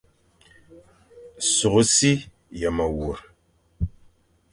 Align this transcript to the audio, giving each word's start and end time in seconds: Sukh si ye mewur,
Sukh 1.55 1.81
si 1.95 2.11
ye 2.59 2.69
mewur, 2.75 3.19